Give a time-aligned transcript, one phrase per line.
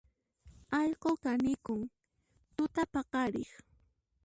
[0.79, 1.81] Allqu kanikun
[2.55, 3.51] tutapaqariq